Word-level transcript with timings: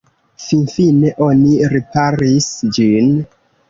Finfine 0.45 1.13
oni 1.27 1.53
riparis 1.77 2.53
ĝin. 2.75 3.19